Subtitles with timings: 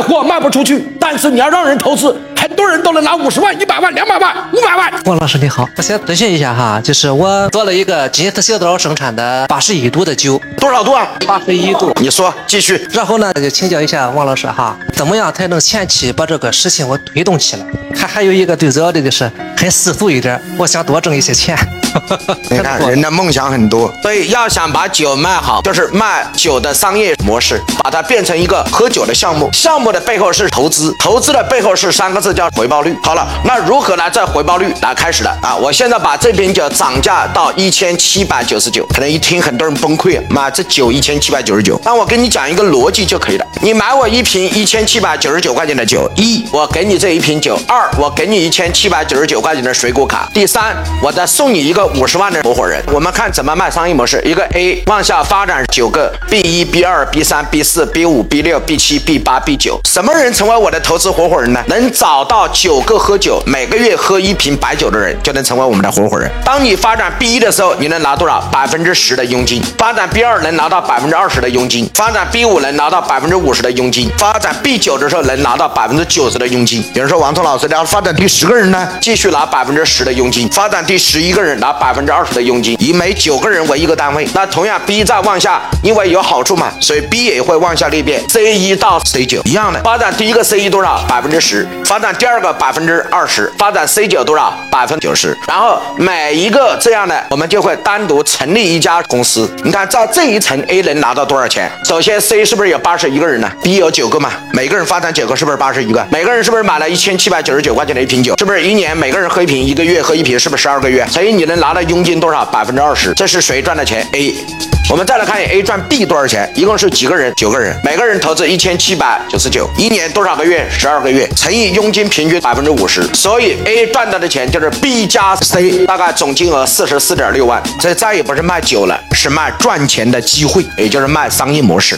[0.00, 2.16] 货卖不出去，但是你要让人投资，
[2.56, 4.92] 多人都能拿五十万、一百万、两百万、五百万。
[5.04, 11.06] 王老师你好，我先咨询一下哈，就是我做了一个金丝小岛生产的八十一度的酒，多少度啊？
[11.26, 11.92] 八十一度。
[12.00, 12.88] 你说，继续。
[12.92, 17.64] 然后呢，就请教一下王老师哈，怎么样才能前期把这个事情我推动起来？
[17.94, 21.56] 还还有一个最主要的就是很世俗一点，我想多挣一些钱。
[22.48, 29.50] 你看人的梦想很多，所以要想把酒卖好，就是卖酒的商业模式，把它变成一个喝酒的项目。
[29.52, 32.96] 项目的背后是投资，投资的背后是三个字叫回报率。
[33.02, 35.54] 好了，那如何来这回报率来开始了啊？
[35.54, 41.78] 我现在把这瓶酒涨价到一千七百九十九，可能一听很多人崩溃啊，妈这酒一千七百九十九。
[41.84, 52.82] 那我跟你讲一个逻辑就可以了，你买我一瓶一千七百九十九块钱的酒，一我给你这一瓶酒，二我给你一千七百九十九块钱的水果卡，第三我再送你一个五十万的合伙人。
[52.90, 58.78] 我们看怎么卖商业模式，一个 A 往下发展九个 B 一 B 二 B 三 B 四 B 五 B 六 B
[58.78, 61.62] 七 B 八 B 九，什么人成为我的投资合伙人呢？
[61.66, 66.30] 能找找到九个喝酒每个月喝一瓶白酒的人，就能成为我们的合伙人。
[66.44, 68.42] 当你发展 B 一的时候，你能拿多少？
[68.52, 69.62] 百分之十的佣金。
[69.78, 71.88] 发展 B 二能拿到百分之二十的佣金。
[71.94, 74.10] 发展 B 五能拿到百分之五十的佣金。
[74.18, 76.84] 发展 B 九的时候能拿到百分之九十的佣金。
[76.92, 80.46] 有人说王聪老师，你要发展第十个人呢，继续拿百分之十的佣金。
[80.50, 84.28] 发展第十一个人拿百分之二十的佣金，以每九个人为一个单位。
[84.34, 89.80] 那同样 B 再往下，因为有好处嘛，所以 B 也会往下裂变，C 一到 C 九一样的。
[89.82, 91.02] 发展第一个 C 一多少？
[91.08, 91.66] 百分之十。
[91.86, 93.52] 发展第二个百分之二十。
[93.58, 94.54] 发展 C 九多少？
[94.70, 95.36] 百分之九十。
[95.46, 99.50] 然后每一个这样的，我们就会单独成立一家公司。
[99.64, 101.70] 你看，在这一层 A 能拿到多少钱？
[101.84, 106.06] 首先 C 是不是有八十一个人呢？B 有九个嘛，每个人发展九个，是不是八十一个？
[106.10, 108.34] 每个人是不是买了一千七百九十九块钱的一瓶酒？
[108.38, 111.06] 是不是一年每个人喝一瓶，一个月喝一瓶，是不是十二个月？
[111.08, 112.44] 所以你能拿到佣金多少？
[112.44, 113.12] 百分之二十。
[113.14, 114.79] 这是谁赚的钱？A。
[114.90, 116.50] 我们再来看 A 赚 B 多少钱？
[116.52, 117.32] 一共是几个人？
[117.36, 120.68] 九个人，每个人投资一千七百九十九，一年多少个月？
[120.68, 127.62] 十二个月，乘以佣金平均百分之五十，所以 A 赚到的钱就是 B 加 C，大概总金额四十四点六万。
[127.78, 131.96] 这再也不是卖酒了，是卖赚钱的机会，也就是卖商业模式。